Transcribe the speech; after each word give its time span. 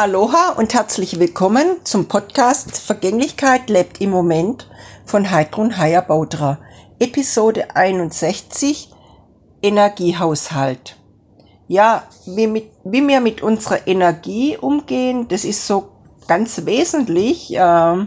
Aloha 0.00 0.54
und 0.56 0.72
herzlich 0.72 1.18
willkommen 1.18 1.76
zum 1.84 2.08
Podcast 2.08 2.78
Vergänglichkeit 2.78 3.68
lebt 3.68 4.00
im 4.00 4.08
Moment 4.08 4.66
von 5.04 5.30
Heidrun 5.30 5.76
Haya 5.76 6.00
Baudra. 6.00 6.56
Episode 6.98 7.76
61 7.76 8.88
Energiehaushalt. 9.60 10.96
Ja, 11.68 12.04
wie, 12.24 12.46
mit, 12.46 12.70
wie 12.82 13.06
wir 13.06 13.20
mit 13.20 13.42
unserer 13.42 13.86
Energie 13.86 14.56
umgehen, 14.56 15.28
das 15.28 15.44
ist 15.44 15.66
so 15.66 15.90
ganz 16.26 16.64
wesentlich 16.64 17.54
äh, 17.54 18.06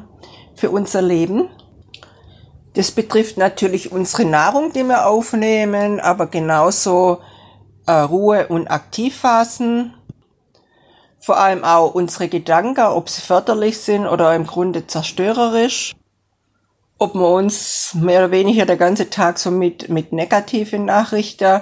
für 0.56 0.72
unser 0.72 1.04
Leben. 1.04 1.48
Das 2.74 2.90
betrifft 2.90 3.38
natürlich 3.38 3.92
unsere 3.92 4.26
Nahrung, 4.26 4.74
die 4.74 4.84
wir 4.84 5.06
aufnehmen, 5.06 6.00
aber 6.00 6.26
genauso 6.26 7.20
äh, 7.86 7.92
Ruhe- 7.92 8.48
und 8.48 8.68
Aktivphasen 8.68 9.94
vor 11.24 11.38
allem 11.38 11.64
auch 11.64 11.96
unsere 11.96 12.28
Gedanken, 12.28 12.82
ob 12.82 13.08
sie 13.08 13.22
förderlich 13.22 13.78
sind 13.78 14.06
oder 14.06 14.36
im 14.36 14.46
Grunde 14.46 14.88
zerstörerisch. 14.88 15.96
Ob 16.98 17.16
wir 17.16 17.30
uns 17.30 17.94
mehr 17.94 18.20
oder 18.20 18.32
weniger 18.32 18.66
der 18.66 18.76
ganze 18.76 19.10
Tag 19.10 19.40
so 19.40 19.50
mit, 19.50 19.88
mit 19.88 20.12
negativen 20.12 20.84
Nachrichten 20.84 21.62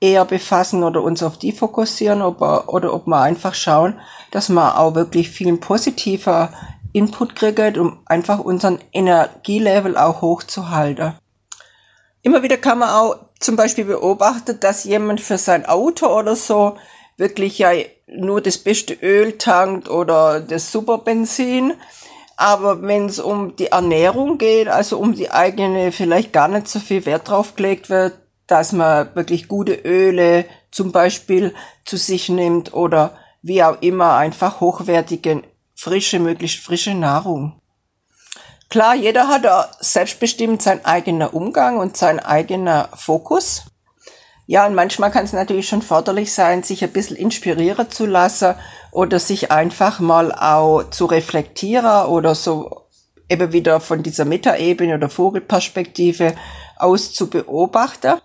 eher 0.00 0.26
befassen 0.26 0.84
oder 0.84 1.02
uns 1.02 1.22
auf 1.22 1.38
die 1.38 1.52
fokussieren 1.52 2.20
ob, 2.20 2.42
oder 2.42 2.92
ob 2.92 3.06
wir 3.06 3.20
einfach 3.22 3.54
schauen, 3.54 3.98
dass 4.32 4.50
wir 4.50 4.78
auch 4.78 4.94
wirklich 4.94 5.30
viel 5.30 5.56
positiver 5.56 6.52
Input 6.92 7.34
kriegen, 7.36 7.78
um 7.80 8.00
einfach 8.04 8.38
unseren 8.38 8.80
Energielevel 8.92 9.96
auch 9.96 10.20
hochzuhalten. 10.20 11.14
Immer 12.20 12.42
wieder 12.42 12.58
kann 12.58 12.80
man 12.80 12.90
auch 12.90 13.16
zum 13.38 13.56
Beispiel 13.56 13.86
beobachten, 13.86 14.60
dass 14.60 14.84
jemand 14.84 15.22
für 15.22 15.38
sein 15.38 15.64
Auto 15.64 16.06
oder 16.06 16.36
so 16.36 16.76
wirklich 17.20 17.58
ja 17.58 17.70
nur 18.08 18.40
das 18.40 18.58
beste 18.58 18.94
Öl 18.94 19.38
tankt 19.38 19.88
oder 19.88 20.40
das 20.40 20.72
Superbenzin. 20.72 21.74
Aber 22.36 22.82
wenn 22.82 23.06
es 23.06 23.20
um 23.20 23.54
die 23.54 23.66
Ernährung 23.66 24.38
geht, 24.38 24.66
also 24.66 24.98
um 24.98 25.14
die 25.14 25.30
eigene, 25.30 25.92
vielleicht 25.92 26.32
gar 26.32 26.48
nicht 26.48 26.66
so 26.66 26.80
viel 26.80 27.06
Wert 27.06 27.28
drauf 27.28 27.54
gelegt 27.54 27.90
wird, 27.90 28.14
dass 28.46 28.72
man 28.72 29.14
wirklich 29.14 29.46
gute 29.46 29.74
Öle 29.74 30.46
zum 30.72 30.90
Beispiel 30.90 31.54
zu 31.84 31.96
sich 31.96 32.28
nimmt 32.28 32.72
oder 32.74 33.16
wie 33.42 33.62
auch 33.62 33.80
immer 33.80 34.16
einfach 34.16 34.60
hochwertige, 34.60 35.42
frische, 35.76 36.18
möglichst 36.18 36.64
frische 36.64 36.94
Nahrung. 36.94 37.60
Klar, 38.70 38.94
jeder 38.94 39.28
hat 39.28 39.44
selbstbestimmt 39.80 40.62
seinen 40.62 40.84
eigenen 40.84 41.28
Umgang 41.28 41.78
und 41.78 41.96
seinen 41.96 42.20
eigenen 42.20 42.86
Fokus. 42.94 43.64
Ja, 44.50 44.66
und 44.66 44.74
manchmal 44.74 45.12
kann 45.12 45.22
es 45.22 45.32
natürlich 45.32 45.68
schon 45.68 45.80
förderlich 45.80 46.34
sein, 46.34 46.64
sich 46.64 46.82
ein 46.82 46.90
bisschen 46.90 47.16
inspirieren 47.16 47.88
zu 47.88 48.04
lassen 48.04 48.56
oder 48.90 49.20
sich 49.20 49.52
einfach 49.52 50.00
mal 50.00 50.32
auch 50.32 50.90
zu 50.90 51.06
reflektieren 51.06 52.06
oder 52.06 52.34
so 52.34 52.88
eben 53.28 53.52
wieder 53.52 53.78
von 53.78 54.02
dieser 54.02 54.24
Metaebene 54.24 54.96
oder 54.96 55.08
Vogelperspektive 55.08 56.34
aus 56.74 57.12
zu 57.12 57.30
beobachten. 57.30 58.18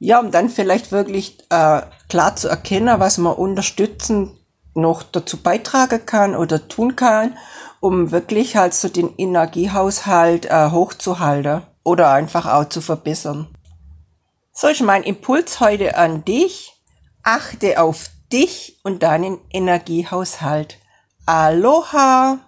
Ja, 0.00 0.18
um 0.18 0.32
dann 0.32 0.48
vielleicht 0.48 0.90
wirklich 0.90 1.38
äh, 1.50 1.82
klar 2.08 2.34
zu 2.34 2.48
erkennen, 2.48 2.98
was 2.98 3.16
man 3.16 3.34
unterstützen 3.34 4.32
noch 4.74 5.04
dazu 5.04 5.36
beitragen 5.36 6.04
kann 6.06 6.34
oder 6.34 6.66
tun 6.66 6.96
kann, 6.96 7.38
um 7.78 8.10
wirklich 8.10 8.56
halt 8.56 8.74
so 8.74 8.88
den 8.88 9.14
Energiehaushalt 9.16 10.46
äh, 10.46 10.70
hochzuhalten 10.72 11.62
oder 11.84 12.10
einfach 12.10 12.52
auch 12.52 12.68
zu 12.68 12.80
verbessern. 12.80 13.46
So 14.58 14.68
ist 14.68 14.80
mein 14.80 15.02
Impuls 15.02 15.60
heute 15.60 15.98
an 15.98 16.24
dich. 16.24 16.72
Achte 17.22 17.78
auf 17.78 18.08
dich 18.32 18.80
und 18.84 19.02
deinen 19.02 19.38
Energiehaushalt. 19.52 20.78
Aloha! 21.26 22.38